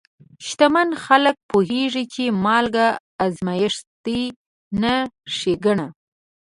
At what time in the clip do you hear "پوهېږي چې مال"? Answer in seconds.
1.49-2.65